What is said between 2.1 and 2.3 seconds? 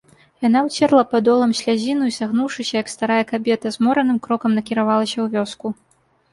і,